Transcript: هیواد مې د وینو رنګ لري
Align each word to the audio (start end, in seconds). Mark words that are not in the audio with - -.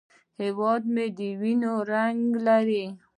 هیواد 0.41 0.83
مې 0.93 1.05
د 1.17 1.19
وینو 1.41 1.73
رنګ 1.91 2.21
لري 2.47 2.85